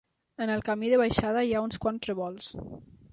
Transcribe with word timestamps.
En 0.45 0.53
el 0.53 0.63
camí 0.69 0.89
de 0.93 0.97
baixada 1.01 1.45
hi 1.49 1.53
ha 1.59 1.63
uns 1.67 1.81
quants 1.85 2.11
revolts. 2.13 2.51